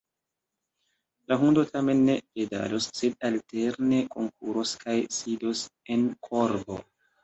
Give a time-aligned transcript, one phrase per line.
[1.31, 5.67] La hundo tamen ne pedalos, sed alterne kunkuros kaj sidos
[5.99, 6.87] en korbo.